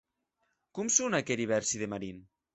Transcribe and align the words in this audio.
Com 0.79 0.89
son 0.95 1.19
aqueri 1.19 1.47
vèrsi 1.53 1.85
de 1.85 1.91
Marin? 1.95 2.27